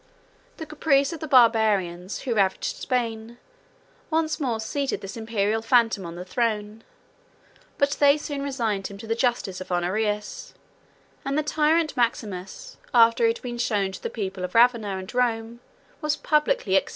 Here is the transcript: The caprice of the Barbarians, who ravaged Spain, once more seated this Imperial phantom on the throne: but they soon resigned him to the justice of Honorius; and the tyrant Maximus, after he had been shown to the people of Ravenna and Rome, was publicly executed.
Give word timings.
The 0.57 0.65
caprice 0.65 1.13
of 1.13 1.19
the 1.19 1.27
Barbarians, 1.27 2.21
who 2.21 2.33
ravaged 2.33 2.75
Spain, 2.75 3.37
once 4.09 4.39
more 4.39 4.59
seated 4.59 5.01
this 5.01 5.15
Imperial 5.15 5.61
phantom 5.61 6.07
on 6.07 6.15
the 6.15 6.25
throne: 6.25 6.83
but 7.77 7.91
they 7.99 8.17
soon 8.17 8.41
resigned 8.41 8.87
him 8.87 8.97
to 8.97 9.05
the 9.05 9.13
justice 9.13 9.61
of 9.61 9.71
Honorius; 9.71 10.55
and 11.23 11.37
the 11.37 11.43
tyrant 11.43 11.95
Maximus, 11.95 12.77
after 12.95 13.25
he 13.25 13.29
had 13.29 13.43
been 13.43 13.59
shown 13.59 13.91
to 13.91 14.01
the 14.01 14.09
people 14.09 14.43
of 14.43 14.55
Ravenna 14.55 14.97
and 14.97 15.13
Rome, 15.13 15.59
was 16.01 16.15
publicly 16.15 16.75
executed. 16.75 16.89